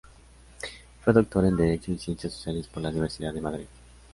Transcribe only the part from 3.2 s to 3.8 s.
de Madrid.